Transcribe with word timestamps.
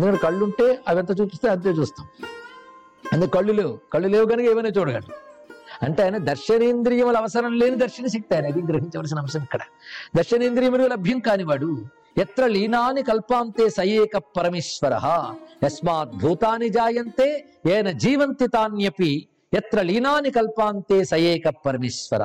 ఎందుకంటే 0.00 0.26
కళ్ళు 0.26 0.44
ఉంటే 0.44 0.78
అవి 0.88 0.98
ఎంత 0.98 1.20
చూపిస్తే 1.20 1.48
అంతే 1.48 1.70
చూస్తాం. 1.70 2.06
అందుకే 3.12 3.30
కళ్ళు 3.30 3.52
లేవు. 3.52 3.78
కళ్ళు 3.92 4.08
లేవు 4.08 4.26
కనుక 4.26 4.44
ఏమైనా 4.44 4.68
చూడగలరు 4.68 5.12
అంటే 5.82 6.02
ఆయన 6.02 6.16
దర్శనేంద్రియముల 6.16 7.16
అవసరం 7.16 7.52
లేని 7.58 7.76
దర్శన 7.76 8.06
శక్తి 8.06 8.34
ఆయన. 8.34 8.46
అది 8.46 8.62
గ్రహించవలసిన 8.62 9.18
అంశం 9.18 9.42
ఇక్కడ. 9.42 9.60
దర్శనేంద్రియములు 10.16 10.86
లభ్యం 10.86 11.18
కానివాడు 11.18 11.84
ఎత్ర 12.18 12.46
లీనాని 12.46 13.02
కల్పాంతే 13.02 13.68
సయేక 13.70 14.18
పరమేశ్వర. 14.36 14.94
యస్మాత్ 15.64 16.16
భూతాని 16.16 16.68
జాయంతే 16.68 17.44
ఏన 17.66 17.90
జీవంతి 17.90 18.46
తాన్యపి 18.46 19.28
ఎత్ర 19.54 19.82
లీనాని 19.82 20.30
కల్పాంతే 20.30 21.04
సయేక 21.04 21.48
పరమేశ్వర. 21.66 22.22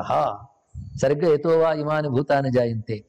సరిగ్గా 1.01 1.33
ఏతోవా 1.33 1.73
ఇమాని 1.73 2.09
భూతాని 2.09 2.51
జాయంతే. 2.51 3.03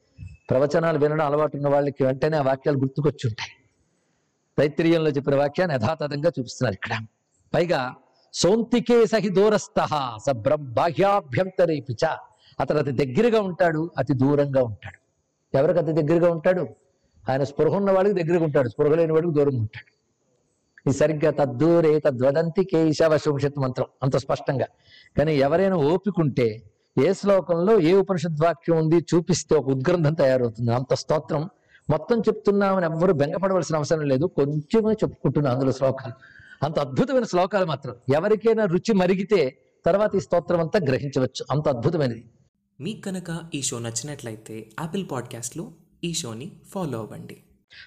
ప్రవచనాలు 0.49 0.99
వినడం 0.99 1.25
అలవాటు 1.25 1.57
ఉన్న 1.57 1.69
వాళ్ళకి 1.69 2.03
వెంటనే 2.03 2.37
ఆ 2.37 2.41
వాక్యాలు 2.41 2.77
గుర్తుకొచ్చుంటాయి. 2.77 3.51
తైత్రీయంలో 4.57 5.09
చెప్పిన 5.09 5.35
వాక్యాన్ని 5.35 5.75
యథాతథంగా 5.75 6.31
చూపిస్తున్నారు 6.39 6.73
ఇక్కడ. 6.73 7.05
పైగా 7.53 7.95
సౌంతికే 8.33 9.05
సహి 9.05 9.29
దూరస్థ 9.29 9.79
స 10.25 10.31
బాహ్యాభ్యంతరే 10.55 11.79
పిచ 11.79 12.05
అతను 12.59 12.79
అతి 12.79 12.91
దగ్గరగా 12.91 13.41
ఉంటాడు 13.41 13.91
అతి 13.97 14.13
దూరంగా 14.13 14.63
ఉంటాడు. 14.63 14.99
ఎవరికి 15.57 15.79
అతి 15.79 15.93
దగ్గరగా 15.93 16.31
ఉంటాడు? 16.31 16.67
ఆయన 17.29 17.43
స్పృహ 17.43 17.75
ఉన్న 17.75 17.91
వాడికి 17.91 18.23
దగ్గరగా 18.23 18.43
ఉంటాడు 18.43 18.69
స్పృహ 18.69 18.95
లేని 18.95 19.13
వాడికి 19.13 19.33
దూరంగా 19.33 19.59
ఉంటాడు. 19.59 19.91
ఇది 20.89 20.97
సరిగ్గా 20.97 21.31
తద్దూరే 21.31 21.99
తద్వదంతి 21.99 22.63
కేశవ 22.63 23.17
శుభషత్ 23.17 23.59
మంత్రం 23.59 23.85
అంత 24.03 24.17
స్పష్టంగా. 24.17 24.67
కానీ 25.17 25.35
ఎవరైనా 25.37 25.75
ఓపికంటే 25.75 26.63
ఏ 26.97 27.13
శ్లోకంలో 27.13 27.79
ఏ 27.79 27.93
ఉపనిషద్ 27.93 28.41
వాక్యం 28.43 28.77
ఉంది 28.77 28.95
చూపిస్తే 28.95 29.55
ఒక 29.55 29.67
ఉద్గ్రంథం 29.69 30.13
తయారవుతుంది. 30.13 30.71
అంత 30.73 30.93
స్తోత్రం 30.93 31.49
మొత్తం 31.89 32.19
చెప్తున్నామని 32.19 32.85
ఎవ్వరు 32.85 33.13
బెంగపడవలసిన 33.13 33.75
అవసరం 33.75 34.01
లేదు. 34.01 34.25
కొంచెమే 34.25 34.93
చెప్పుకుంటున్నా 34.93 35.51
అందులో 35.51 35.71
శ్లోకాలు. 35.71 36.13
అంత 36.65 36.79
అద్భుతమైన 36.79 37.23
శ్లోకాలు 37.23 37.65
మాత్రం. 37.65 37.95
ఎవరికైనా 38.15 38.65
రుచి 38.65 38.93
మరిగితే 38.93 39.57
తర్వాత 39.85 40.15
ఈ 40.15 40.19
స్తోత్రం 40.19 40.59
అంతా 40.59 40.79
గ్రహించవచ్చు. 40.87 41.45
అంత 41.51 41.67
అద్భుతమైనది. 41.67 42.25
మీకు 42.79 43.01
కనుక 43.01 43.39
ఈ 43.55 43.61
షో 43.61 43.79
నచ్చినట్లయితే 43.79 44.69
యాపిల్ 44.81 45.05
పాడ్కాస్ట్లో 45.11 45.71
ఈ 46.03 46.13
షోని 46.13 46.51
ఫాలో 46.69 46.99
అవ్వండి. 46.99 47.37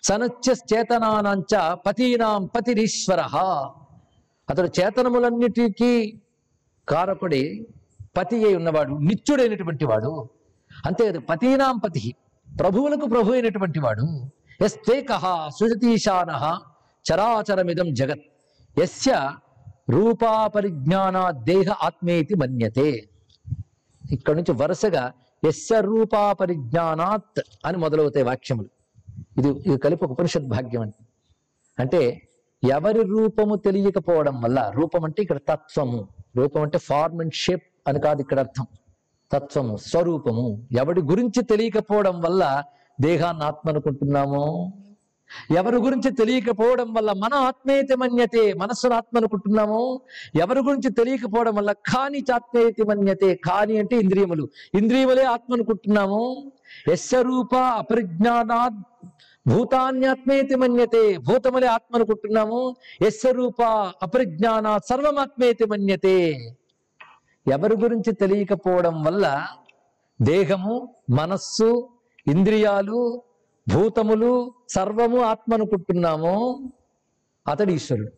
సనత్యచేతనానంచ 0.03 1.75
పతీనాం 1.75 2.47
పతిరీశ్వర. 2.47 3.21
అతడు 4.51 4.69
చేతనములన్నిటికీ 4.81 6.21
కారకుడి 6.89 7.67
పతి 8.17 8.45
అయి 8.45 8.57
ఉన్నవాడు 8.57 8.95
నిత్యుడైనటువంటి 8.95 9.85
వాడు. 9.85 10.29
అంతే 10.87 11.09
కదా 11.09 11.21
పతీనాం 11.21 11.79
పతి. 11.79 12.15
ప్రభువులకు 12.59 13.07
ప్రభు 13.07 13.33
అయినటువంటి 13.33 13.81
వాడు. 13.81 14.05
ఎస్తేక 14.65 15.13
సుజతీశాన 15.59 16.31
చరాచరమిదం 17.05 17.95
జగత్. 17.95 18.25
ఎస్య 18.79 19.31
రూపాపరిజ్ఞాన 19.91 21.31
దేహ 21.31 21.69
ఆత్మేతి 21.83 22.35
మన్యతే. 22.35 22.89
ఇక్కడ 24.11 24.35
నుంచి 24.37 24.53
వరుసగా 24.53 25.13
ఎస్య 25.45 25.81
రూపాపరిజ్ఞానాత్ 25.81 27.41
అని 27.67 27.79
మొదలవుతాయి 27.79 28.27
వాక్యములు. 28.27 28.69
ఇది 29.39 29.49
ఇది 29.49 29.79
కలిపి 29.79 30.05
ఒక 30.05 30.11
ఉపనిషత్ 30.11 30.49
భాగ్యం 30.55 30.83
అని 30.83 30.93
అంటే 31.79 32.01
ఎవరి 32.63 33.03
రూపము 33.05 33.57
తెలియకపోవడం 33.57 34.41
వల్ల 34.41 34.73
రూపం 34.75 35.05
అంటే 35.05 35.23
ఇక్కడ 35.23 35.39
తత్వము 35.39 36.09
రూపం 36.37 36.63
అంటే 36.63 36.79
ఫార్మ్ 36.79 37.21
అండ్ 37.21 37.33
షేప్ 37.33 37.63
అని 37.89 38.01
కాదు 38.01 38.21
ఇక్కడ 38.21 38.39
అర్థం. 38.39 38.67
తత్వము 39.31 39.77
స్వరూపము 39.87 40.47
ఎవడి 40.73 41.01
గురించి 41.01 41.43
తెలియకపోవడం 41.43 42.21
వల్ల 42.21 42.43
దేహాన్ని 43.01 43.45
ఆత్మ 43.45 43.69
అనుకుంటున్నాము 43.69 44.45
ఎవరి 45.55 45.77
గురించి 45.77 46.11
తెలియకపోవడం 46.11 46.93
వల్ల 46.93 47.13
మన 47.13 47.35
ఆత్మేతి 47.35 47.95
మన్యతే 47.95 48.53
మనస్సును 48.53 48.95
ఆత్మ 48.95 49.19
అనుకుంటున్నాము 49.19 50.01
ఎవరి 50.37 50.61
గురించి 50.61 50.91
తెలియకపోవడం 50.91 51.55
వల్ల 51.55 51.73
కాని 51.87 52.25
చాత్మేతి 52.31 52.83
మన్యతే 52.83 53.35
కాని 53.35 53.79
అంటే 53.79 53.97
ఇంద్రియములు. 53.97 54.49
ఇంద్రియములే 54.75 55.25
ఆత్మ 55.25 55.55
అనుకుంటున్నాము 55.55 56.23
యస్య 56.89 57.23
రూప 57.23 57.55
అపరిజ్ఞానాత్ 57.57 58.81
భూతాన్యాత్మేతి 59.47 60.55
మన్యతే 60.55 61.19
భూతములే 61.19 61.67
ఆత్మ 61.67 61.97
అనుకుంటున్నాము 61.97 62.61
యస్య 63.03 63.33
రూప 63.33 63.63
అపరిజ్ఞానాత్ 64.03 64.87
సర్వమాత్మేతి 64.87 65.65
మన్యతే 65.65 66.17
ఎవరి 67.49 67.77
గురించి 67.81 68.13
తెలియకపోవడం 68.13 69.03
వల్ల 69.03 69.47
దేహము 70.23 70.95
మనస్సు 71.11 71.89
ఇంద్రియాలు 72.27 73.23
భూతములు 73.75 74.53
సర్వము 74.69 75.21
ఆత్మ 75.21 75.55
అనుకుంటున్నాము 75.55 76.73
అతడు 77.49 77.71
ఈశ్వరుడు. 77.71 78.11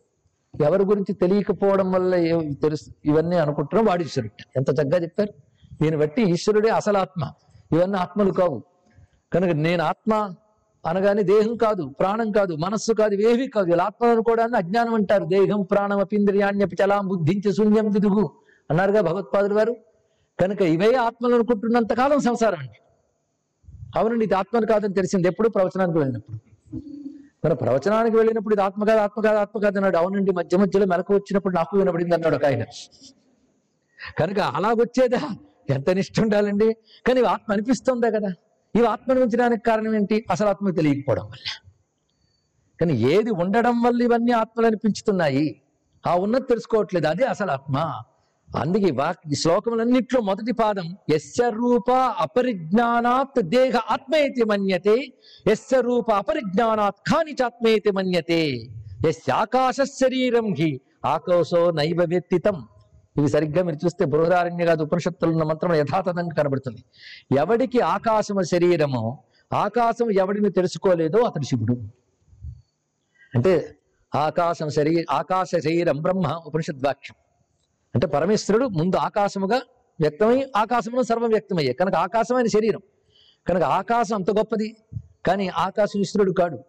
ఎవరి 0.63 0.83
గురించి 0.83 1.13
తెలియకపోవడం 1.13 1.91
వల్ల 1.91 2.15
తెలుసు 2.53 2.91
ఇవన్నీ 3.05 3.35
అనుకుంటున్నాం 3.35 3.85
వాడు 3.85 4.03
ఈశ్వరుడు. 4.03 4.43
ఎంత 4.55 4.69
చక్కగా 4.69 5.03
చెప్పారు? 5.03 5.33
దీన్ని 5.81 5.97
బట్టి 5.97 6.21
ఈశ్వరుడే 6.21 6.69
అసలు 6.69 6.97
ఆత్మ. 6.97 7.31
ఇవన్నీ 7.71 7.97
ఆత్మలు 7.97 8.31
కావు. 8.31 8.63
కనుక 9.33 9.49
నేను 9.49 9.83
ఆత్మ 9.83 10.35
అనగానే 10.85 11.23
దేహం 11.23 11.55
కాదు 11.55 11.93
ప్రాణం 11.99 12.31
కాదు 12.31 12.55
మనస్సు 12.55 12.93
కాదు 12.93 13.13
ఇవేవి 13.13 13.47
కాదు. 13.47 13.67
ఇలా 13.67 13.83
ఆత్మ 13.83 14.05
అనుకోవడాన్ని 14.05 14.57
అజ్ఞానం 14.57 14.93
అంటారు. 14.93 15.25
దేహం 15.25 15.61
ప్రాణం 15.61 15.99
అపింద్రియాణ్యపి 15.99 16.77
చలాం 16.85 17.07
బుద్ధించి 17.07 17.53
శూన్యం 17.53 17.89
విదుగు. 17.89 18.31
అన్నారుగా 18.69 19.01
భగవత్పాదులు 19.01 19.53
వారు 19.53 19.77
కనుక 20.39 20.61
ఇవే 20.61 20.93
ఆత్మలు 20.93 21.35
అనుకుంటున్నంత 21.35 21.93
కాలం 21.93 22.19
సంసారం 22.19 22.59
అండి. 22.59 22.79
అవునండి 23.95 24.25
ఇది 24.25 24.33
ఆత్మను 24.33 24.65
కాదని 24.65 24.93
తెలిసింది 24.93 25.27
ఎప్పుడు? 25.27 25.49
ప్రవచనానికి 25.49 25.97
వెళ్ళినప్పుడు. 25.97 26.39
మన 27.45 27.53
ప్రవచనానికి 27.53 28.15
వెళ్ళినప్పుడు 28.15 28.53
ఇది 28.53 28.61
ఆత్మ 28.61 28.83
కాదు 28.83 28.99
ఆత్మ 28.99 29.21
కాదు 29.21 29.37
ఆత్మ 29.37 29.59
కాదు 29.59 29.77
అన్నాడు. 29.77 29.97
అవునండి 29.97 30.31
మధ్య 30.31 30.57
మధ్యలో 30.57 30.85
మెలకు 30.85 31.13
వచ్చినప్పుడు 31.13 31.55
నాకు 31.55 31.77
వినబడింది 31.77 32.15
అన్నాడు 32.15 32.35
ఒక 32.35 32.45
ఆయన. 32.45 32.63
కనుక 34.19 34.39
అలాగొచ్చేదా 34.39 35.19
ఎంత 35.69 35.89
నిష్ఠ 35.89 36.21
ఉండాలండి? 36.21 36.77
కానీ 37.07 37.19
ఇవి 37.19 37.29
ఆత్మ 37.29 37.53
అనిపిస్తుందా 37.53 38.09
కదా? 38.09 38.27
ఇవి 38.75 38.87
ఆత్మను 38.87 39.21
ఉంచడానికి 39.21 39.63
కారణం 39.63 39.95
ఏంటి? 39.95 40.25
అసలు 40.31 40.47
ఆత్మ 40.47 40.69
తెలియకపోవడం 40.69 41.25
వల్ల. 41.25 41.61
కానీ 42.81 42.93
ఏది 42.93 43.31
ఉండడం 43.31 43.81
వల్ల 43.81 44.01
ఇవన్నీ 44.01 44.31
ఆత్మలు 44.31 44.65
అనిపించుతున్నాయి? 44.65 45.61
ఆ 46.07 46.15
ఉన్నది 46.15 46.43
తెలుసుకోవట్లేదు. 46.43 47.07
అదే 47.07 47.23
అసలు 47.25 47.51
ఆత్మ. 47.51 48.01
అందుకే 48.61 48.91
వాక్ 48.91 49.21
ఈ 49.31 49.35
శ్లోకములన్నింటిలో 49.35 50.21
మొదటి 50.21 50.51
పాదం 50.51 50.97
ఎస్య 51.13 51.49
రూప 51.49 51.91
అపరిజ్ఞానాత్ 51.91 53.41
దేహ 53.41 53.77
ఆత్మేతి 53.91 54.43
మన్యతే 54.43 54.97
ఎస్య 55.47 55.81
రూప 55.81 56.11
అపరిజ్ఞానాత్ 56.11 56.99
ఖానిచాత్మేతి 57.11 57.91
మన్యతే 57.91 58.41
ఎస్యాకాశ 59.07 59.77
శరీరం 59.81 60.53
హి 60.59 60.81
ఆకాశో 61.05 61.71
నైవ 61.71 62.03
వ్యక్తితం. 62.03 62.67
ఇవి 63.17 63.27
సరిగ్గా 63.27 63.63
మీరు 63.63 63.85
చూస్తే 63.85 64.05
బృహదారణ్య 64.05 64.65
కాదు 64.65 64.83
ఉపనిషత్తులు 64.83 65.31
ఉన్న 65.31 65.43
మంత్రం 65.43 65.73
యథాతథంగా 65.73 66.35
కనబడుతుంది. 66.37 66.83
ఎవడికి 67.37 67.79
ఆకాశము 67.79 68.41
శరీరము 68.41 69.19
ఆకాశం 69.53 70.11
ఎవడిని 70.11 70.49
తెలుసుకోలేదో 70.49 71.19
అతడు 71.19 71.43
శివుడు. 71.43 71.75
అంటే 73.35 73.77
ఆకాశం 74.15 74.69
శరీర 74.69 75.03
ఆకాశ 75.11 75.51
శరీరం 75.55 75.97
బ్రహ్మ 76.01 76.41
ఉపనిషద్వాక్యం. 76.45 77.15
అంటే 77.95 78.07
పరమేశ్వరుడు 78.07 78.65
ముందు 78.65 78.95
ఆకాశముగా 78.95 79.61
వ్యక్తమై 80.01 80.47
ఆకాశమును 80.55 81.01
సర్వం 81.01 81.29
వ్యక్తమయ్యే. 81.29 81.73
కనుక 81.73 81.95
ఆకాశమైన 81.95 82.45
శరీరం. 82.45 82.81
కనుక 83.47 83.63
ఆకాశం 83.63 84.15
అంత 84.15 84.31
గొప్పది. 84.31 84.77
కానీ 85.25 85.47
ఆకాశం 85.47 85.99
ఈశ్వరుడు 85.99 86.31
కాడు. 86.31 86.59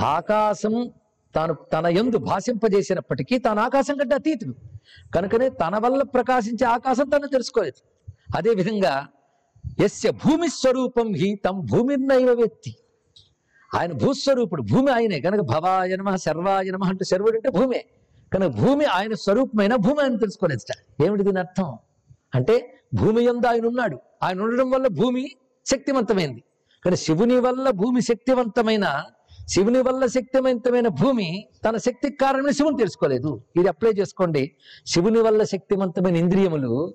ఆకాశం 0.00 0.92
తాను 1.34 1.54
తన 1.54 1.86
ఎందు 1.86 2.18
భాషింపజేసినప్పటికీ 2.18 3.38
తాను 3.38 3.60
ఆకాశం 3.60 3.96
కంటే 3.96 4.14
అతీతుడు. 4.14 4.54
కనుకనే 5.14 5.48
తన 5.48 5.78
వల్ల 5.78 6.02
ప్రకాశించే 6.02 6.66
ఆకాశం 6.66 7.08
తను 7.08 7.26
తెలుసుకోలేదు. 7.26 8.10
అదేవిధంగా 8.36 9.08
ఎస్య 9.80 10.10
భూమి 10.10 10.48
స్వరూపం 10.48 11.14
హి 11.14 11.34
తం 11.44 11.60
భూమిర్నైవ 11.60 12.32
వ్యక్తి. 12.32 12.76
ఆయన 13.74 13.92
భూస్వరూపుడు. 13.92 14.62
భూమి 14.62 14.90
ఆయనే. 14.90 15.20
కనుక 15.20 15.40
భవాయ 15.40 15.96
నమ 15.96 16.16
శర్వాయ 16.16 16.70
నమ 16.70 16.84
అంటే 16.84 17.04
శర్వుడు 17.04 17.32
అంటే 17.32 17.50
భూమే. 17.50 17.84
కానీ 18.32 18.46
భూమి 18.46 18.84
ఆయన 18.84 19.14
స్వరూపమైన 19.14 19.74
భూమి 19.74 20.02
ఆయన 20.02 20.16
తెలుసుకోలేదు 20.16 21.04
ఏమిటి 21.04 21.22
దీని 21.22 21.38
అర్థం? 21.38 21.78
అంటే 22.34 22.74
భూమి 22.94 23.24
ఎందు 23.24 23.46
ఆయన 23.46 23.66
ఉన్నాడు. 23.66 23.98
ఆయన 24.22 24.40
ఉండడం 24.40 24.70
వల్ల 24.70 24.86
భూమి 24.86 25.30
శక్తివంతమైంది. 25.66 26.42
కానీ 26.84 26.96
శివుని 26.96 27.40
వల్ల 27.40 27.70
భూమి 27.70 28.00
శక్తివంతమైన 28.00 29.04
శివుని 29.48 29.82
వల్ల 29.82 30.06
శక్తివంతమైన 30.06 30.88
భూమి 30.88 31.48
తన 31.68 31.76
శక్తికి 31.76 32.16
కారణమే 32.16 32.52
శివుని 32.52 32.78
తెలుసుకోలేదు. 32.78 33.40
ఇది 33.56 33.68
అప్లై 33.68 33.90
చేసుకోండి. 33.90 34.56
శివుని 34.86 35.20
వల్ల 35.20 35.44
శక్తివంతమైన 35.44 36.16
ఇంద్రియములు 36.16 36.94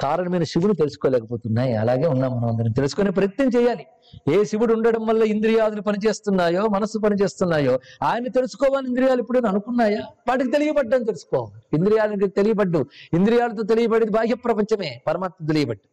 కారణమైన 0.00 0.42
శివుని 0.42 0.74
తెలుసుకోలేకపోతున్నాయి. 0.74 1.76
అలాగే 1.76 2.06
ఉన్నాం 2.06 2.36
మనం 2.36 2.48
అందరం. 2.48 2.72
తెలుసుకునే 2.72 3.10
ప్రయత్నం 3.10 3.50
చేయాలి. 3.56 3.86
ఏ 4.32 4.44
శివుడు 4.44 4.74
ఉండడం 4.74 5.06
వల్ల 5.06 5.22
ఇంద్రియాదులు 5.22 5.80
పనిచేస్తున్నాయో 5.82 6.66
మనస్సు 6.66 6.98
పనిచేస్తున్నాయో 6.98 7.78
ఆయన 8.02 8.28
తెలుసుకోవాలని 8.28 8.88
ఇంద్రియాలు 8.88 9.20
ఇప్పుడు 9.20 9.46
అనుకున్నాయా? 9.46 10.00
వాటికి 10.28 10.50
తెలియబడ్డని 10.50 11.04
తెలుసుకోవాలి 11.04 11.76
ఇంద్రియాలకి 11.76 12.28
తెలియబడ్డు. 12.28 12.86
ఇంద్రియాలతో 13.12 13.62
తెలియబడేది 13.62 14.10
బాహ్య 14.10 14.34
ప్రపంచమే 14.34 15.02
పరమాత్మ 15.06 15.46
తెలియబడ్డు. 15.46 15.88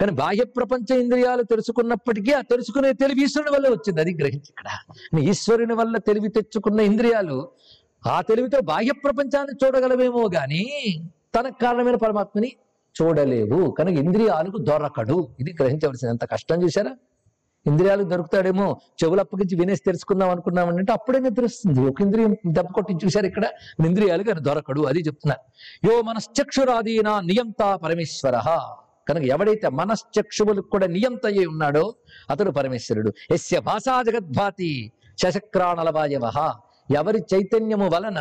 కానీ 0.00 0.12
బాహ్య 0.12 0.44
ప్రపంచ 0.44 0.94
ఇంద్రియాలు 0.94 1.42
తెలుసుకున్నప్పటికీ 1.42 2.32
ఆ 2.32 2.40
తెలుసుకునే 2.40 2.92
తెలివి 2.92 3.24
ఈశ్వరుని 3.24 3.56
వల్ల 3.56 3.68
వచ్చింది. 3.68 4.00
అది 4.00 4.14
గ్రహించి 4.14 4.42
ఇక్కడ. 4.48 4.94
ఈశ్వరుని 5.18 5.74
వల్ల 5.74 5.96
తెలివి 5.96 6.28
తెచ్చుకున్న 6.28 6.80
ఇంద్రియాలు 6.80 7.48
ఆ 8.06 8.20
తెలివితో 8.20 8.60
బాహ్య 8.60 8.92
ప్రపంచాన్ని 8.92 9.66
చూడగలవేమో 9.66 10.30
గాని 10.34 10.66
తనకు 11.38 11.54
కారణమైన 11.62 11.94
పరమాత్మని 11.94 12.52
చూడలేవు 13.02 13.70
కనుక 13.70 13.94
ఇంద్రియాలకు 13.98 14.58
దొరకడు. 14.58 15.28
ఇది 15.40 15.56
గ్రహించవలసింది 15.60 16.12
ఎంత 16.12 16.24
కష్టం 16.24 16.62
చూసారా 16.62 16.96
ఇంద్రియాలు 17.66 18.02
దొరుకుతాడేమో 18.02 18.76
చెవులు 19.04 19.20
అప్పగించి 19.20 19.56
వినేసి 19.60 19.82
తెలుసుకుందాం 19.86 20.30
అనుకున్నామని 20.30 20.78
అంటే 20.78 20.92
అప్పుడే 20.92 21.18
నిద్రిస్తుంది. 21.18 21.80
ఒక 21.88 22.00
ఇంద్రియం 22.00 22.36
దెబ్బ 22.46 22.70
కొట్టి 22.72 22.94
చూశారు 23.04 23.26
ఇక్కడ. 23.26 23.46
ఇంద్రియాలకు 23.86 24.38
దొరకడు. 24.38 24.80
అది 24.80 25.00
చెప్తున్నారు 25.00 25.42
యో 25.90 26.02
మనశ్చక్షురాధీన 26.02 27.20
నియంత 27.20 27.78
పరమేశ్వర. 27.84 28.36
కనుక 29.08 29.22
ఎవడైతే 29.22 29.68
మనశ్చక్షువులకు 29.68 30.70
కూడా 30.70 30.86
నియంత 30.86 31.26
అయి 31.26 31.46
ఉన్నాడో 31.46 31.94
అతడు 32.30 32.50
పరమేశ్వరుడు. 32.50 33.12
ఎస్య 33.30 33.60
భాషా 33.60 34.02
జగద్భాతి 34.02 34.92
శశక్రాణలవాయవ. 35.22 36.52
ఎవరి 36.94 37.20
చైతన్యము 37.34 37.90
వలన 37.94 38.20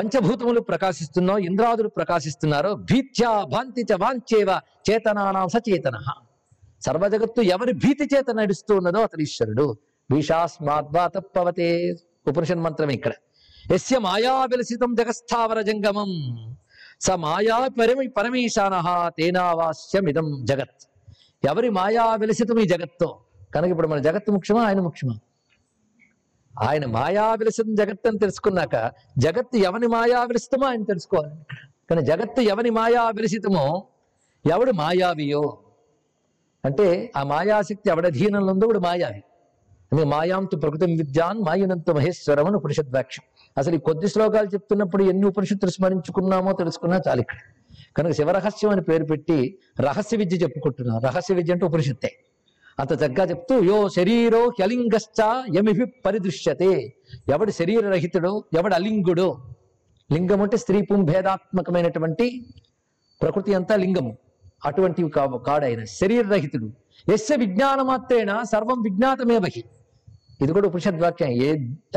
పంచభూతములు 0.00 0.60
ప్రకాశిస్తున్నో 0.60 1.38
ఇంద్రాదులు 1.38 1.88
ప్రకాశిస్తున్నారో 1.88 2.74
భీత్యా 2.74 3.44
భాంతి 3.44 3.82
చ 3.82 3.92
వాంచేవ 3.92 4.60
చేతనానా 4.90 5.46
సచేతన. 5.46 5.96
సర్వజగత్తు 6.80 7.40
ఎవరి 7.40 7.72
భీతి 7.72 8.04
చేత 8.14 8.30
నడుస్తూ 8.30 8.76
ఉన్నదో 8.76 9.00
అతడు 9.02 9.20
ఈశ్వరుడు. 9.20 9.76
భీషాస్మాద్వా 10.10 11.06
తప్పవతే 11.06 11.96
ఉపనిషన్ 12.28 12.60
మంత్రం 12.60 12.88
ఇక్కడ. 12.88 13.12
ఎస్య 13.74 13.98
మాయా 13.98 14.44
విలసితం 14.44 14.94
జగస్థావర 14.94 15.60
జంగమం. 15.60 16.10
స 17.00 17.10
మాయా 17.10 17.68
పరమి 17.80 18.08
పరమేశాన. 18.08 19.08
తేనావాస్యమిదం 19.18 20.44
జగత్. 20.44 20.80
ఎవరి 21.44 21.70
మాయా 21.70 22.14
విలసితం 22.14 22.58
ఈ 22.58 22.66
జగత్తో? 22.68 23.18
కనుక 23.54 23.70
ఇప్పుడు 23.70 23.88
మన 23.88 23.98
జగత్తు 23.98 24.32
ముఖ్యమా 24.32 24.62
ఆయన 24.64 24.80
ముఖ్యమా? 24.80 25.18
ఆయన 26.58 26.86
మాయా 26.86 27.34
విలసిన 27.34 27.74
జగత్ 27.74 28.08
అని 28.08 28.18
తెలుసుకున్నాక 28.18 28.92
జగత్తు 29.18 29.56
ఎవని 29.56 29.86
మాయా 29.86 30.24
విలసితమో 30.24 30.66
ఆయన 30.66 30.84
తెలుసుకోవాలి. 30.84 31.34
కానీ 31.90 32.02
జగత్తు 32.02 32.40
ఎవని 32.40 32.70
మాయా 32.70 33.10
విలసితమో 33.10 33.86
ఎవడు 34.50 34.72
మాయావియో? 34.72 35.58
అంటే 36.64 37.12
ఆ 37.16 37.22
మాయాశక్తి 37.22 37.90
ఎవడధీనంలో 37.90 38.52
ఉందో 38.52 38.66
వాడు 38.66 38.78
మాయావి. 38.78 39.22
అందుకే 39.92 40.04
మాయాంతు 40.04 40.56
ప్రకృతి 40.56 40.84
విద్యాన్ 40.84 41.42
మాయనంత 41.42 41.90
మహేశ్వరం 41.90 42.46
అని 42.46 42.56
ఉపనిషత్ 42.56 42.96
అసలు 43.58 43.74
ఈ 43.74 43.78
కొద్ది 43.78 44.08
శ్లోకాలు 44.08 44.46
చెప్తున్నప్పుడు 44.46 45.04
ఎన్ని 45.04 45.26
ఉపనిషత్తులు 45.26 45.70
స్మరించుకున్నామో 45.70 46.52
తెలుసుకున్నా 46.52 47.00
చాలు 47.08 47.20
ఇక్కడ. 47.20 47.36
కనుక 47.96 48.12
శివరహస్యం 48.12 48.70
అని 48.70 48.82
పేరు 48.82 49.04
పెట్టి 49.04 49.58
రహస్య 49.80 50.16
విద్య 50.16 50.36
చెప్పుకుంటున్నాం. 50.36 51.00
రహస్య 51.00 51.34
విద్య 51.34 51.52
అంటే 51.52 51.66
ఉపనిషత్తే. 51.66 52.24
అంత 52.80 52.92
చక్కగా 52.92 53.24
చెప్తూ 53.30 53.54
యో 53.70 53.78
శరీరో 53.96 54.40
హ్యలింగశ్చ 54.48 55.20
యమిభి 55.56 55.84
పరిదృశ్యతే. 56.04 56.72
ఎవడు 57.28 57.50
శరీరరహితుడు 57.50 58.32
ఎవడు 58.58 58.74
అలింగుడు. 58.74 59.28
లింగం 60.12 60.42
అంటే 60.42 60.56
స్త్రీ 60.56 60.78
పుం 60.82 61.00
భేదాత్మకమైనటువంటి 61.10 62.26
ప్రకృతి 63.22 63.54
అంతా 63.54 63.76
లింగము. 63.76 64.12
అటువంటివి 64.68 65.10
కావు 65.10 65.38
కాడైన 65.38 65.82
శరీరరహితుడు. 65.84 66.66
ఎస్య 67.12 67.36
విజ్ఞానమాత్రేణ 67.36 68.30
సర్వం 68.52 68.78
విజ్ఞాతమేవహి. 68.86 69.62
ఇది 70.42 70.52
కూడా 70.52 70.66
ఉపనిషద్వాక్యం. 70.68 71.30
ఏ 71.46 71.48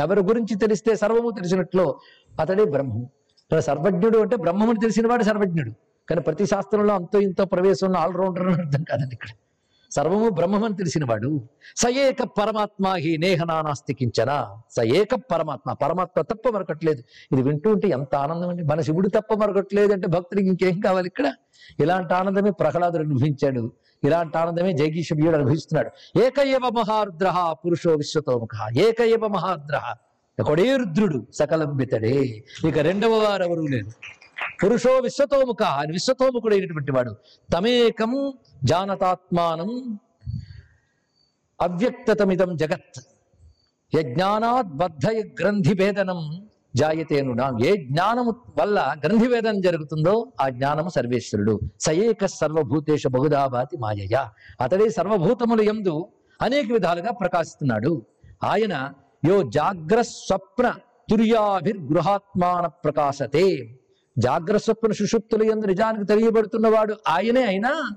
ఎవరి 0.04 0.22
గురించి 0.30 0.56
తెలిస్తే 0.64 0.96
సర్వము 0.96 1.30
తెలిసినట్లు 1.30 1.86
అతడే 2.42 2.66
బ్రహ్మము 2.74 3.10
సర్వజ్ఞుడు 3.60 4.18
అంటే 4.18 4.36
బ్రహ్మముని 4.36 4.80
తెలిసినవాడు 4.80 5.24
సర్వజ్ఞుడు. 5.24 5.72
కానీ 6.10 6.22
ప్రతి 6.22 6.46
శాస్త్రంలో 6.46 6.94
అంతో 7.00 7.18
ఇంతో 7.20 7.46
ప్రవేశం 7.46 7.86
ఉన్న 7.88 7.98
ఆల్రౌండర్ 7.98 8.48
అని 8.48 8.56
అర్థం 8.56 8.84
కాదండి 8.84 9.16
ఇక్కడ. 9.16 9.32
సర్వము 9.96 10.30
బ్రహ్మమని 10.30 10.76
తెలిసినవాడు 10.76 11.42
స 11.78 11.88
ఏక 11.88 12.24
పరమాత్మ 12.24 12.88
హి 12.88 13.18
నేహనానాస్తి 13.18 13.94
కించన. 13.94 14.48
స 14.72 14.80
ఏక 14.82 15.16
పరమాత్మ. 15.16 15.74
పరమాత్మ 15.74 16.22
తప్ప 16.22 16.50
మరొకట్లేదు. 16.50 17.04
ఇది 17.32 17.42
వింటూ 17.42 17.72
ఉంటే 17.72 17.88
ఎంత 17.88 18.16
ఆనందం 18.16 18.50
అండి. 18.50 18.64
మన 18.64 18.82
శివుడు 18.82 19.08
తప్ప 19.08 19.34
మరొకట్లేదు 19.34 19.94
అంటే 19.94 20.08
భక్తుడికి 20.08 20.48
ఇంకేం 20.48 20.80
కావాలి 20.80 21.08
ఇక్కడ? 21.08 21.34
ఇలాంటి 21.80 22.14
ఆనందమే 22.14 22.52
ప్రహ్లాదుడు 22.52 23.04
అనుభవించాడు. 23.04 23.72
ఇలాంటి 24.04 24.38
ఆనందమే 24.38 24.74
జైగీషభ్యుడు 24.74 25.36
అనుభవిస్తున్నాడు. 25.36 26.20
ఏక 26.20 26.40
ఏవ 26.40 26.70
పురుషో 27.52 27.92
విశ్వతోముఖ. 27.92 28.78
ఏక 28.78 29.02
ఏవ 29.02 29.24
ఒకడే 30.40 30.78
రుద్రుడు 30.78 31.28
సకలంబితడే. 31.34 32.44
ఇక 32.68 32.78
రెండవ 32.78 33.14
వారెవరూ 33.24 33.68
లేదు 33.68 33.92
పురుషో 34.64 35.00
విశ్వతోముఖ 35.00 35.64
ఆయన 35.64 35.92
విశ్వతోముఖుడైనటువంటి 35.92 36.92
వాడు. 36.92 37.16
తమేకం 37.54 38.34
జానతాత్మానం 38.64 40.00
అవ్యక్తతమిదం 41.62 42.56
జగత్. 42.56 43.02
యజ్ఞానాత్ 43.96 44.68
బద్ధ 44.68 45.06
గ్రంథి 45.42 45.74
భేదనం 45.74 46.48
జాయతేనునా 46.76 47.58
ఏ 47.66 47.76
జ్ఞానము 47.76 48.36
వల్ల 48.58 48.96
గ్రంథివేదన 49.06 49.62
జరుగుతుందో 49.62 50.32
ఆ 50.42 50.50
జ్ఞానము 50.50 50.90
సర్వేశ్వరుడు. 50.90 51.60
సయేక 51.80 52.26
సర్వభూతేష 52.26 53.08
బహుధాభాతి 53.08 53.78
మాయయ. 53.78 54.30
అతడే 54.62 54.90
సర్వభూతములు 54.90 55.62
ఎందు 55.62 56.08
అనేక 56.42 56.72
విధాలుగా 56.72 57.12
ప్రకాశిస్తున్నాడు. 57.12 58.06
ఆయన 58.44 58.94
యో 59.26 59.44
జాగ్ర 59.44 60.02
స్వప్న 60.02 60.76
తుర్యాభిర్గృహాత్మాన 61.10 62.68
ప్రకాశతే. 62.68 63.80
జాగ్రస్వప్న 64.18 64.94
సుషుప్తులు 64.94 65.44
ఎందు 65.44 65.66
నిజానికి 65.66 66.06
తెలియబడుతున్నవాడు 66.06 66.96
ఆయనే 67.08 67.44
అయినా 67.44 67.90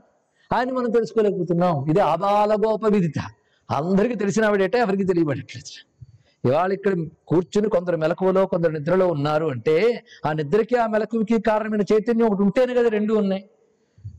ఆయన 0.53 0.73
మనం 0.73 0.91
తెలుసుకోలేకపోతున్నాం. 0.91 1.87
ఇది 1.91 2.01
ఆబాలగోప 2.01 2.85
విదిత. 2.93 3.21
అందరికీ 3.71 4.15
తెలిసినవాడేటే 4.15 4.79
ఎవరికి 4.79 5.05
తెలియబడట్లేదు. 5.05 5.73
ఇవాళ 6.49 6.73
ఇక్కడ 6.73 7.07
కూర్చుని 7.29 7.69
కొందరు 7.69 7.97
మెలకువలో 7.97 8.47
కొందరు 8.47 8.71
నిద్రలో 8.71 9.09
ఉన్నారు 9.09 9.47
అంటే 9.47 10.05
ఆ 10.27 10.33
నిద్రకి 10.33 10.77
ఆ 10.77 10.87
మెలకువకి 10.87 11.43
కారణమైన 11.43 11.81
చైతన్యం 11.81 12.27
ఒకటి 12.27 12.43
ఉంటేనే 12.43 12.75
కదా 12.75 12.89
రెండు 12.89 13.15
ఉన్నాయి. 13.15 13.51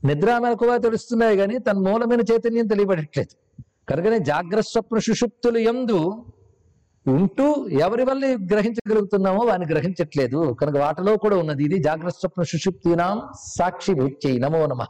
నిద్ర 0.06 0.38
మెలకువ 0.38 0.78
తెలుస్తున్నాయి 0.78 1.38
కానీ 1.38 1.58
తన 1.58 1.78
మూలమైన 1.78 2.22
చైతన్యం 2.22 2.68
తెలియబడట్లేదు. 2.68 3.62
కనుకనే 3.90 4.20
జాగ్రత్త 4.20 4.70
స్వప్న 4.70 5.00
సుషుప్తులు 5.00 5.58
ఎందు 5.58 6.26
ఉంటూ 7.08 7.68
ఎవరి 7.68 8.04
వల్ల 8.04 8.26
గ్రహించగలుగుతున్నామో 8.26 9.46
వాడిని 9.46 9.74
గ్రహించట్లేదు. 9.74 10.58
కనుక 10.62 10.78
వాటిలో 10.78 11.18
కూడా 11.18 11.38
ఉన్నది 11.38 11.64
ఇది. 11.64 11.78
జాగ్రత్త 11.84 12.18
స్వప్న 12.18 12.44
సుషుప్తినాం 12.44 13.22
సాక్షి 13.58 13.94
భూత్యై 13.94 14.38
నమో 14.38 14.66
నమ. 14.66 14.86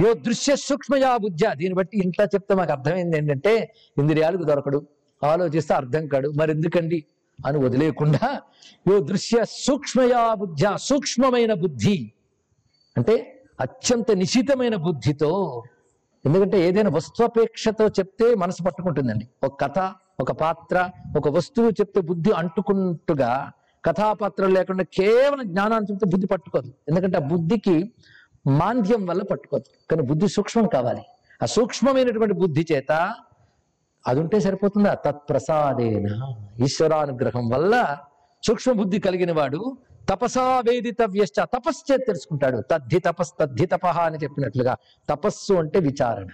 యో 0.00 0.12
దృశ్య 0.12 0.56
సూక్ష్మయా 0.56 1.16
బుద్ధ 1.16 1.40
దీన్ని 1.56 1.74
బట్టి 1.74 1.98
ఇంట్లో 1.98 2.26
చెప్తే 2.26 2.54
మాకు 2.54 2.72
అర్థమైంది 2.72 3.16
ఏంటంటే 3.16 3.74
ఇంద్రియాలకు 3.98 4.42
దొరకడు. 4.42 4.86
ఆలోచిస్తే 5.24 5.74
అర్థం 5.74 6.06
కాడు. 6.06 6.28
మరి 6.28 6.50
ఎందుకండి? 6.50 7.04
అని 7.46 7.58
వదిలేయకుండా 7.58 8.40
యో 8.92 8.98
దృశ్య 8.98 9.44
సూక్ష్మయా 9.44 10.34
బుద్ధ 10.34 10.74
సూక్ష్మమైన 10.76 11.52
బుద్ధి. 11.54 12.12
అంటే 12.96 13.42
అత్యంత 13.60 14.10
నిశితమైన 14.10 14.76
బుద్ధితో 14.76 15.62
ఎందుకంటే 16.26 16.68
ఏదైనా 16.68 16.90
వస్తువపేక్షతో 16.90 17.86
చెప్తే 17.86 18.34
మనసు 18.34 18.62
పట్టుకుంటుందండి. 18.62 19.28
ఒక 19.44 19.60
కథ 19.60 19.78
ఒక 20.20 20.32
పాత్ర 20.32 20.90
ఒక 21.16 21.28
వస్తువు 21.28 21.70
చెప్తే 21.70 22.00
బుద్ధి 22.00 22.30
అంటుకుంటుగా 22.32 23.52
కథాపాత్రం 23.84 24.54
లేకుండా 24.54 24.84
కేవలం 24.84 25.48
జ్ఞానాన్ని 25.48 25.92
చెప్తే 25.92 26.10
బుద్ధి 26.10 26.26
పట్టుకోదు. 26.26 26.72
ఎందుకంటే 26.88 27.16
ఆ 27.16 27.20
బుద్ధికి 27.20 27.92
మాంద్యం 28.46 29.06
వల్ల 29.06 29.22
పట్టుకోదు. 29.22 29.64
కానీ 29.90 30.02
బుద్ధి 30.02 30.28
సూక్ష్మం 30.28 30.66
కావాలి. 30.66 31.02
ఆ 31.42 31.46
సూక్ష్మమైనటువంటి 31.46 32.34
బుద్ధి 32.34 32.66
చేత 32.72 33.14
అది 34.06 34.20
ఉంటే 34.20 34.40
సరిపోతుందా? 34.40 34.94
తత్ప్రసాదేన. 34.94 36.34
ఈశ్వరానుగ్రహం 36.64 37.48
వల్ల 37.48 37.98
సూక్ష్మ 38.46 38.72
బుద్ధి 38.72 39.00
కలిగిన 39.00 39.32
వాడు 39.32 39.78
తపసా 40.10 40.60
వేదితవ్యశ్చ 40.60 41.44
తపస్సు 41.44 41.96
తెలుసుకుంటాడు. 41.96 42.62
తద్ధి 42.70 42.98
తపస్ 42.98 43.32
తద్ధి 43.40 43.66
తపహ 43.66 44.00
అని 44.00 44.18
చెప్పినట్లుగా 44.18 44.76
తపస్సు 45.10 45.54
అంటే 45.54 45.78
విచారణ. 45.78 46.28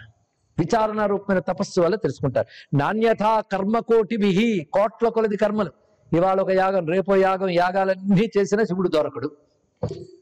విచారణ 0.58 1.06
రూపమైన 1.06 1.38
తపస్సు 1.38 1.80
వల్ల 1.80 1.96
తెలుసుకుంటారు. 1.96 2.46
నాణ్యథా 2.76 3.40
కర్మకోటి 3.52 4.16
విహి 4.16 4.66
కోట్ల 4.73 5.08
కొలది 5.08 5.37
కర్మలు. 5.37 5.73
ఇవాళ 6.12 6.40
ఒక 6.40 6.50
యాగం 6.50 6.87
రేపో 6.87 7.16
యాగం 7.16 7.50
యాగాలన్నీ 7.50 8.30
చేసిన 8.38 8.62
శివుడు 8.62 8.88
దొరకడు. 8.88 9.30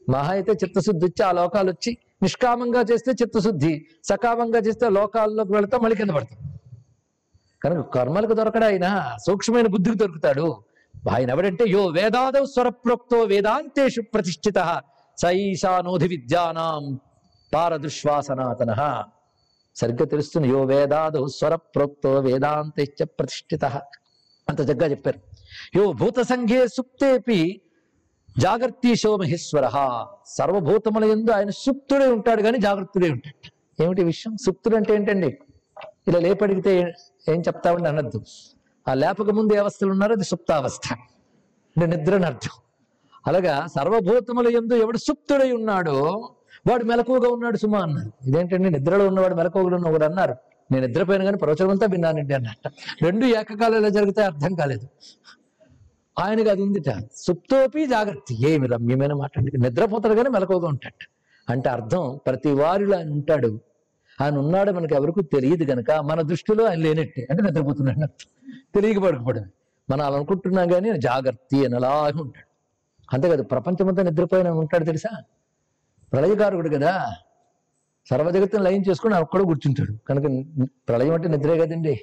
మహా 0.09 0.31
అయితే 0.31 0.51
చిత్తశుద్ధి 0.51 1.05
వచ్చి 1.05 1.25
ఆ 1.25 1.31
లోకాలు 1.31 1.69
వచ్చి 1.71 1.97
నిష్కామంగా 2.23 2.81
చేస్తే 2.91 3.11
చిత్తశుద్ధి 3.11 3.85
సకామంగా 4.03 4.59
చేస్తే 4.59 4.89
లోకాల్లోకి 4.89 5.51
వెళతాం 5.51 5.81
మళ్ళీ 5.83 5.97
కింద 5.97 6.09
పడతాం. 6.09 6.39
కనుక 7.63 7.93
కర్మలకు 7.93 8.33
దొరకడు 8.33 8.65
ఆయన 8.65 9.15
సూక్ష్మమైన 9.25 9.67
బుద్ధికి 9.67 9.97
దొరుకుతాడు. 9.97 10.63
ఆయన 11.11 11.29
ఎవడంటే 11.29 11.63
యో 11.67 11.85
వేదాదౌ 11.85 12.45
స్వరప్రోక్తో 12.45 13.23
వేదాంతేషు 13.23 14.01
ప్రతిష్ఠిత 14.01 14.81
సైషానోధి 15.21 16.07
విద్యానాం 16.07 16.99
పారదుశ్వాసనాతన. 17.53 19.03
సరిగ్గా 19.75 20.05
తెలుస్తుంది. 20.05 20.47
యో 20.47 20.63
వేదాదౌ 20.63 21.27
స్వరప్రోక్తో 21.27 22.19
వేదాంతేశ్చ 22.19 23.03
ప్రతిష్ఠిత 23.03 23.65
అంత 24.49 24.61
చక్కగా 24.61 24.85
చెప్పారు. 24.85 25.19
యో 25.77 25.91
భూత 25.91 26.19
సంఘే 26.21 26.67
సుప్తేపి 26.67 27.61
జాగర్తీశో 28.39 29.17
మహేశ్వర 29.17 29.67
సర్వభూతముల 30.27 31.03
ఎందు 31.03 31.31
ఆయన 31.31 31.49
సుప్తుడే 31.49 32.07
ఉంటాడు 32.07 32.41
కానీ 32.41 32.57
జాగ్రత్తడే 32.57 33.09
ఉంటాడు. 33.09 33.51
ఏమిటి 33.83 34.03
విషయం? 34.03 34.37
సుప్తుడు 34.45 34.75
అంటే 34.75 34.95
ఏంటండి? 34.95 35.37
ఇలా 36.07 36.19
లేపడిగితే 36.19 36.93
ఏం 37.29 37.41
చెప్తామని 37.41 37.87
అనద్దు. 37.87 38.23
ఆ 38.87 38.93
లేపక 38.93 39.29
ముందు 39.29 39.53
ఏ 39.53 39.57
అవస్థలు 39.57 39.91
ఉన్నారో 39.91 40.13
అది 40.13 40.23
సుప్తావస్థ. 40.23 40.93
అంటే 41.73 41.85
నిద్ర 41.85 42.15
అని 42.15 42.25
అర్థం 42.25 42.55
అలాగా 43.27 43.67
సర్వభూతముల 43.67 44.47
ఎందు 44.47 44.73
ఎవడు 44.73 44.97
సుప్తుడై 44.97 45.51
ఉన్నాడో 45.51 45.97
వాడు 46.69 46.83
మెలకువగా 46.83 47.29
ఉన్నాడు 47.29 47.57
సుమా 47.57 47.79
అన్నారు 47.79 48.11
ఇదేంటండి? 48.27 48.69
నిద్రలో 48.69 49.07
ఉన్నవాడు 49.07 49.35
మెలకువగా 49.35 49.75
ఉన్నవాడు 49.75 50.03
అన్నారు. 50.03 50.35
నేను 50.71 50.87
నిద్రపోయిన 50.87 51.23
కానీ 51.23 51.37
ప్రవచనమంతా 51.37 51.87
విన్నానండి 51.91 52.33
అన్నట్ట. 52.33 52.67
రెండు 53.03 53.25
ఏకకాలంలో 53.25 53.89
జరిగితే 53.89 54.23
అర్థం 54.23 54.55
కాలేదు. 54.55 54.87
ఆయనకి 56.19 56.49
అది 56.49 56.61
ఉందిట. 56.61 56.89
సుప్తోపి 57.15 57.85
జాగ్రత్త. 57.85 58.33
ఏమి 58.45 58.67
రమ్యమైన 58.67 59.13
మాట 59.13 59.31
అండి. 59.37 59.57
నిద్రపోతాడు 59.57 60.13
కానీ 60.13 60.29
మెలకువగా 60.29 60.67
ఉంటాడు. 60.67 61.09
అంటే 61.51 61.69
అర్థం 61.69 62.19
ప్రతి 62.27 62.51
వారిలో 62.51 62.97
ఆయన 62.97 63.09
ఉంటాడు. 63.09 63.59
ఆయన 64.21 64.37
ఉన్నాడు 64.37 64.71
మనకు 64.71 64.95
ఎవరికి 64.95 65.23
తెలియదు 65.23 65.63
కనుక 65.63 65.91
మన 65.91 66.21
దృష్టిలో 66.21 66.65
ఆయన 66.65 66.79
లేనట్టే. 66.79 67.27
అంటే 67.29 67.43
నిద్రపోతున్నాడు 67.43 67.99
అర్థం 67.99 68.29
తెలియక 68.75 68.97
పడుకోవడం 68.97 69.45
మనం 69.89 70.05
అలా 70.05 70.15
అనుకుంటున్నాం 70.15 70.69
కానీ 70.69 70.97
జాగ్రత్త 70.97 71.55
అని 71.55 71.75
అలాగే 71.75 72.21
ఉంటాడు. 72.21 72.47
అంతే 73.13 73.29
కదా 73.29 73.43
ప్రపంచమంతా 73.43 74.03
నిద్రపోయిన 74.03 74.47
ఉంటాడు 74.49 74.85
తెలుసా? 74.85 75.09
ప్రళయకారకుడు 76.13 76.69
కదా. 76.69 77.15
సర్వజగత్తుని 78.09 78.63
లయం 78.63 78.83
చేసుకుని 78.89 79.15
ఒక్కడో 79.15 79.43
కూర్చుంటాడు. 79.43 79.93
కనుక 80.09 80.55
ప్రళయం 80.87 81.13
అంటే 81.13 81.27
నిద్రే 81.27 81.59
కదండి. 81.59 81.99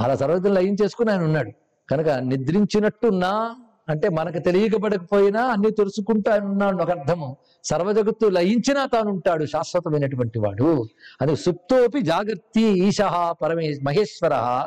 అలా 0.00 0.16
సర్వజగత్తుని 0.16 0.54
లయం 0.54 0.76
చేసుకుని 0.82 1.10
ఆయన 1.10 1.22
ఉన్నాడు. 1.22 1.50
కనుక 1.90 2.08
నిద్రించినట్టున్నా 2.08 3.56
అంటే 3.88 4.08
మనకు 4.08 4.38
తెలియకపడకపోయినా 4.38 5.42
అన్ని 5.44 5.70
తెలుసుకుంటూ 5.70 6.30
ఆయన 6.30 6.44
ఉన్నాడు 6.44 6.82
ఒక 6.82 6.90
అర్థము. 6.90 7.36
సర్వజగత్తు 7.64 8.26
లయించినా 8.26 8.86
తాను 8.86 9.10
ఉంటాడు 9.10 9.44
శాశ్వతమైనటువంటి 9.44 10.38
వాడు. 10.38 10.88
అది 11.22 11.36
సుప్తోపి 11.36 12.00
జాగర్తి 12.00 12.62
ఈశ 12.62 12.98
పరమే 13.42 13.78
మహేశ్వర. 13.82 14.66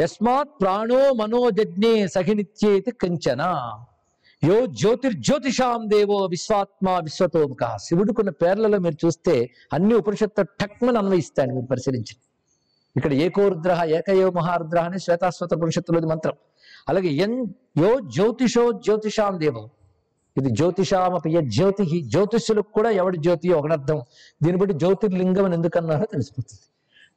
యస్మాత్ 0.00 0.48
ప్రాణో 0.60 1.12
మనోజజ్ఞే 1.12 2.08
సహినిత్యేతి 2.08 2.90
కంచన. 2.90 3.72
యో 4.42 4.54
జ్యోతిర్జ్యోతిషాం 4.80 5.80
దేవో 5.92 6.18
విశ్వాత్మ 6.34 6.88
విశ్వతోముఖ 7.06 7.64
శివుడుకున్న 7.86 8.30
పేర్లలో 8.42 8.78
మీరు 8.84 8.96
చూస్తే 9.02 9.34
అన్ని 9.76 9.94
ఉపనిషత్తు 10.00 10.42
టక్మని 10.60 10.98
అన్వయిస్తాడు 11.00 11.50
మీరు 11.56 11.66
పరిశీలించండి. 11.72 12.22
ఇక్కడ 12.96 13.12
ఏకోరుద్రహ 13.24 13.80
ఏకయో 13.98 14.28
మహారుద్రహ 14.38 14.84
అని 14.90 15.00
శ్వేతాశ్వత 15.06 15.50
ఉపనిషత్తులోది 15.58 16.08
మంత్రం. 16.12 16.36
అలాగే 16.90 17.10
ఎన్ 17.24 17.36
యో 17.82 17.92
జ్యోతిషో 18.16 18.64
జ్యోతిషాం 18.86 19.36
దేవం. 19.44 19.66
ఇది 20.36 20.50
జ్యోతిషామపి 20.60 21.30
జ్యోతి 21.58 21.84
జ్యోతిష్యులకు 22.14 22.70
కూడా 22.78 22.90
ఎవడి 23.02 23.18
జ్యోతి 23.26 23.48
ఒకటర్థం 23.60 23.98
దీన్ని 24.44 24.58
బట్టి 24.62 24.74
జ్యోతిర్లింగం 24.82 25.44
అని 25.48 25.56
ఎందుకన్నారో 25.60 26.06
తెలిసిపోతుంది. 26.14 26.62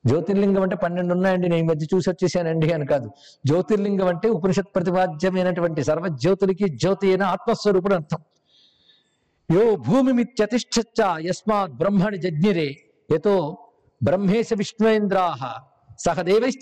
జ్యోతిర్లింగం 0.07 0.61
అంటే 0.61 0.75
పన్నెండు 0.75 1.13
ఉన్నాయండి 1.13 1.49
నేను 1.49 1.61
ఈ 1.63 1.67
మధ్య 1.67 1.85
చూసి 1.95 2.09
వచ్చేసానండి 2.09 2.73
అని 2.73 2.85
కాదు. 2.85 3.09
జ్యోతిర్లింగం 3.45 4.07
అంటే 4.07 4.29
ఉపనిషత్ 4.29 4.75
ప్రతిపాద్యమైనటువంటి 4.75 5.83
సర్వజ్యోతులకి 5.83 6.67
జ్యోతి 6.67 7.07
అయిన 7.07 7.23
ఆత్మస్వరూపుడు 7.23 7.93
అర్థం. 7.93 8.21
యో 9.51 9.75
భూమిమిత్యతిష్ఠచ్చ 9.75 10.99
యస్మాత్ 11.21 11.71
బ్రహ్మణి 11.71 12.17
జజ్ఞిరే. 12.17 12.69
యతో 13.11 13.57
బ్రహ్మేశ 14.03 14.49
విష్ణువేంద్రాహ 14.53 15.41
సహ 15.99 16.21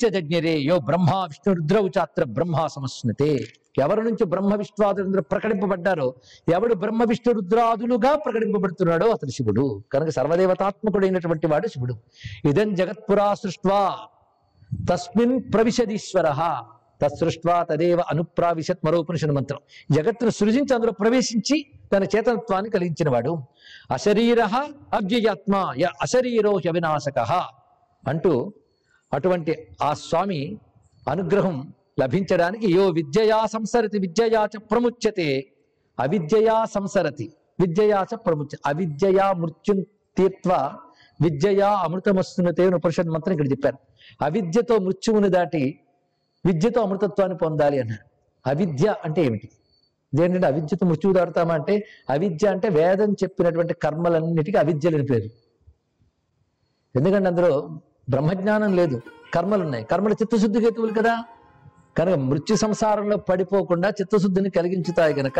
జజ్ఞరే 0.09 0.57
యో 0.57 0.79
బ్రహ్మ 0.79 1.15
విష్ణు 1.15 1.53
రుద్రవు 1.53 1.89
చాత్ర 1.97 2.23
బ్రహ్మ 2.23 2.67
సమస్నతే 2.67 3.39
ఎవరి 3.79 4.01
నుంచి 4.03 4.25
బ్రహ్మ 4.25 4.55
విష్ణువాదులు 4.55 5.21
ప్రకటింపబడ్డారో 5.21 6.15
ఎవడు 6.49 6.73
బ్రహ్మ 6.73 7.03
విష్ణు 7.03 7.33
రుద్రాదులుగా 7.33 8.15
ప్రకటింపబడుతున్నాడో 8.15 9.07
అతడు 9.09 9.29
శివుడు. 9.29 9.83
కనుక 9.93 10.09
సర్వదేవతాత్మకుడైనటువంటి 10.09 11.47
వాడు 11.47 11.67
శివుడు. 11.67 11.97
ఇదం 12.45 12.75
జగత్పురా 12.75 13.33
సృష్వా 13.33 13.97
తస్మిన్ 14.89 15.41
ప్రవిశదీశ్వర. 15.53 16.23
తత్సృష్వా 17.01 17.63
తదేవ 17.63 17.99
అనుప్రావిశత్ 17.99 18.85
మరో 18.85 19.05
మంత్రం. 19.31 19.59
జగత్తును 19.91 20.29
సృజించి 20.29 20.75
అందులో 20.75 20.91
ప్రవేశించి 20.91 21.65
తన 21.93 22.03
చేతనత్వాన్ని 22.03 22.69
కలిగించిన 22.69 23.09
వాడు 23.09 23.37
అశరీర 23.91 24.41
అవ్యయాత్మ 24.93 25.73
య 25.77 25.87
అశరీరో 26.01 26.51
హ్యవినాశక 26.51 27.19
అంటూ 28.07 28.53
అటువంటి 29.13 29.67
ఆ 29.81 29.93
స్వామి 29.93 30.59
అనుగ్రహం 31.09 31.73
లభించడానికి 31.99 32.67
యో 32.71 32.89
విద్యయా 32.89 33.45
సంసరతి 33.45 33.99
విద్యయాచ 33.99 34.53
చ 34.57 34.59
ప్రముచ్యతే. 34.71 35.27
అవిద్యయా 35.99 36.65
సంసరతి 36.65 37.33
విద్యయాచ 37.59 38.11
చ 38.13 38.15
ప్రముచ్య 38.15 38.57
అవిద్యయా 38.65 39.33
మృత్యుం 39.33 39.81
తీర్త్వ 40.17 40.51
విద్యయా 41.21 41.69
అమృతమస్తున్నతే 41.69 42.67
ఉపనిషత్ 42.67 43.07
మంత్రం 43.07 43.33
ఇక్కడ 43.33 43.51
చెప్పారు. 43.51 43.77
అవిద్యతో 44.21 44.77
మృత్యువుని 44.77 45.29
దాటి 45.29 45.79
విద్యతో 46.45 46.81
అమృతత్వాన్ని 46.81 47.37
పొందాలి 47.37 47.79
అన్నారు. 47.79 48.05
అవిద్య 48.45 48.95
అంటే 49.05 49.25
ఏమిటి? 49.25 49.49
ఇదేంటంటే 50.13 50.47
అవిద్యతో 50.47 50.85
మృత్యువు 50.87 51.13
దాడుతామా 51.13 51.53
అంటే 51.53 51.87
అవిద్య 52.09 52.47
అంటే 52.47 52.69
వేదం 52.69 53.11
చెప్పినటువంటి 53.11 53.73
కర్మలన్నిటికీ 53.73 54.57
అవిద్యలని 54.57 55.05
పేరు. 55.05 55.29
ఎందుకంటే 56.95 57.27
అందులో 57.29 57.51
బ్రహ్మజ్ఞానం 58.11 58.71
లేదు. 58.75 58.97
కర్మలు 59.33 59.63
ఉన్నాయి 59.63 59.83
కర్మలు 59.83 60.13
చిత్తశుద్ధి 60.13 60.59
హేతువులు 60.59 60.93
కదా. 60.93 61.13
కనుక 61.97 62.15
మృత్యు 62.15 62.55
సంసారంలో 62.55 63.17
పడిపోకుండా 63.17 63.89
చిత్తశుద్ధిని 63.89 64.49
కలిగించుతాయి 64.49 65.13
గనక 65.13 65.39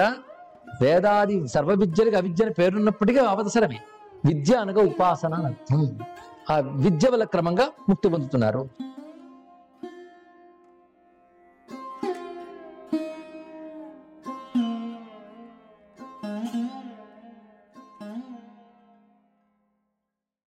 వేదాది 0.82 1.48
సర్వ 1.48 1.74
విద్యలకు 1.74 2.18
అవిద్యని 2.18 2.54
పేరున్నప్పటికీ 2.54 3.20
అవసరమే 3.20 3.80
విద్య 4.26 4.54
అనగా 4.56 4.82
ఉపాసన 4.82 5.34
అర్థం. 5.34 5.82
ఆ 6.52 6.56
విద్య 6.60 7.10
వల్ల 7.12 7.24
క్రమంగా 7.24 7.66
ముక్తి 7.90 8.10
పొందుతున్నారు. 8.10 8.70